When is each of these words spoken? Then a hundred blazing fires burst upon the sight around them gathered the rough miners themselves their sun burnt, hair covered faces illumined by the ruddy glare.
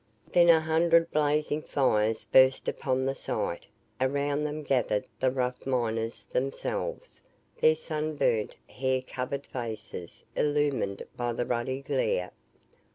Then 0.31 0.49
a 0.49 0.59
hundred 0.59 1.11
blazing 1.11 1.61
fires 1.61 2.23
burst 2.25 2.67
upon 2.67 3.05
the 3.05 3.13
sight 3.13 3.67
around 4.01 4.45
them 4.45 4.63
gathered 4.63 5.05
the 5.19 5.29
rough 5.29 5.67
miners 5.67 6.23
themselves 6.23 7.21
their 7.59 7.75
sun 7.75 8.15
burnt, 8.15 8.55
hair 8.67 9.03
covered 9.03 9.45
faces 9.45 10.23
illumined 10.35 11.03
by 11.15 11.33
the 11.33 11.45
ruddy 11.45 11.83
glare. 11.83 12.31